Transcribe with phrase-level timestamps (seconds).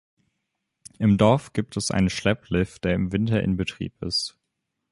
[0.97, 4.35] Im Dorf gibt es einen Schlepplift, der im Winter in Betrieb ist.